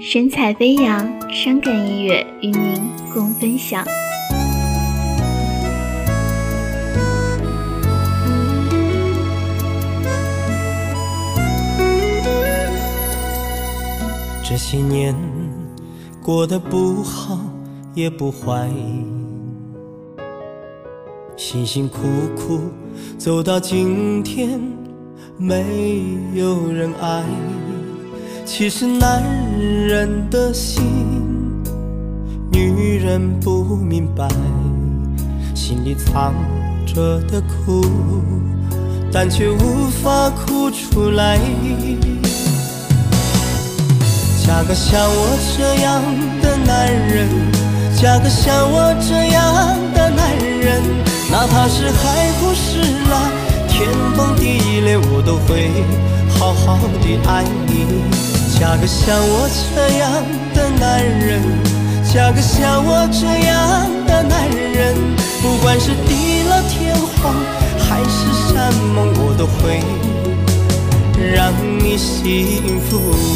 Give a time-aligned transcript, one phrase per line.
[0.00, 2.80] 神采飞扬，伤感音乐与您
[3.14, 3.82] 共分享。
[14.44, 15.14] 这些年
[16.22, 17.38] 过得不好
[17.94, 18.68] 也不坏，
[21.36, 21.98] 辛辛苦
[22.36, 22.60] 苦
[23.16, 24.60] 走到今天，
[25.42, 25.64] 没
[26.34, 27.24] 有人爱。
[28.46, 29.20] 其实男
[29.58, 30.84] 人的心，
[32.52, 34.28] 女人不明白，
[35.52, 36.32] 心里藏
[36.86, 37.84] 着的苦，
[39.12, 41.40] 但却无法哭出来。
[44.46, 46.00] 嫁个像我这样
[46.40, 47.28] 的男人，
[48.00, 50.80] 嫁个像我这样的男人，
[51.32, 52.30] 哪怕是海
[55.32, 55.70] 都会
[56.28, 57.86] 好好的爱你。
[58.58, 60.12] 嫁个像我这样
[60.54, 61.40] 的男人，
[62.04, 64.94] 嫁个像我这样的男人，
[65.40, 67.34] 不管是地老天荒
[67.78, 69.80] 还是山盟，我都会
[71.34, 71.50] 让
[71.82, 73.31] 你幸福。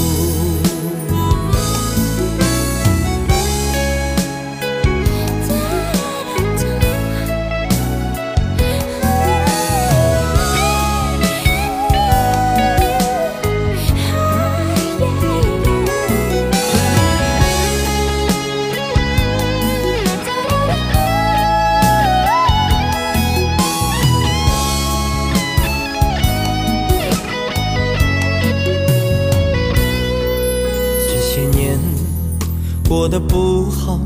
[32.89, 33.99] 过得不好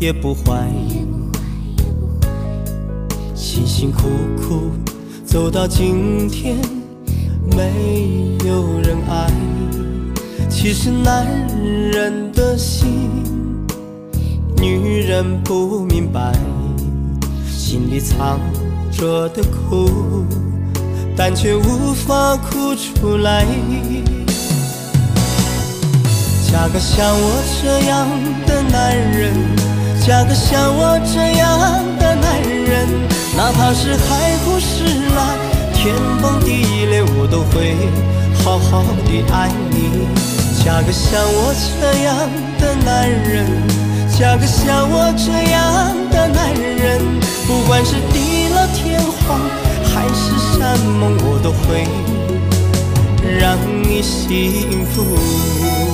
[0.00, 0.68] 也不坏，
[3.36, 4.72] 辛辛苦苦
[5.24, 6.56] 走到今天，
[7.56, 9.30] 没有人爱。
[10.50, 11.24] 其实男
[11.92, 12.88] 人的心，
[14.60, 16.32] 女人不明白，
[17.48, 18.40] 心里藏
[18.90, 19.88] 着的苦，
[21.16, 23.46] 但却无法哭出来。
[26.66, 28.08] 嫁个像我这样
[28.44, 29.32] 的男人，
[30.04, 32.88] 嫁个像我这样的男人，
[33.36, 34.82] 哪怕是海枯石
[35.14, 35.38] 烂，
[35.72, 37.76] 天崩地裂，我都会
[38.42, 40.08] 好好的爱你。
[40.64, 42.28] 嫁个像我这样
[42.58, 43.46] 的男人，
[44.18, 47.00] 嫁个像我这样的男人，
[47.46, 49.38] 不管是地老天荒
[49.94, 51.86] 还是山盟，我都会
[53.38, 55.85] 让你幸福。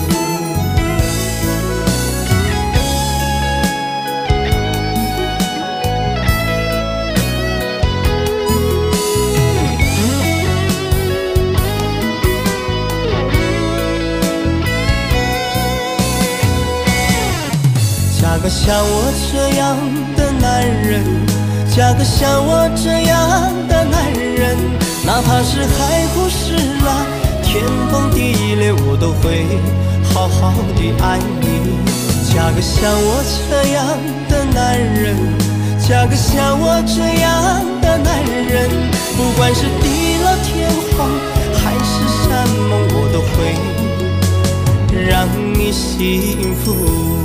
[18.42, 19.76] 个像我这样
[20.16, 21.04] 的男人，
[21.70, 24.58] 嫁个像我这样的男人，
[25.06, 27.06] 哪怕是海枯石烂，
[27.44, 29.46] 天崩地裂，我都会
[30.12, 31.78] 好好的爱你。
[32.34, 33.86] 嫁个像我这样
[34.28, 35.16] 的男人，
[35.78, 38.68] 嫁个像我这样的男人，
[39.16, 41.08] 不管是地老天荒
[41.62, 41.94] 还是
[42.26, 43.54] 山盟，我都会
[45.08, 47.21] 让你幸福。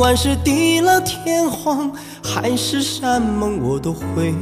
[0.00, 1.92] 不管是地老天荒
[2.24, 4.32] 还是山盟，我都会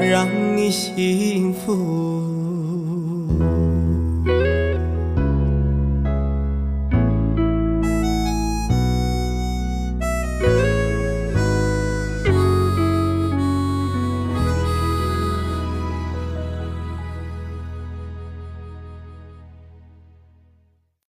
[0.00, 0.26] 让
[0.56, 2.49] 你幸福。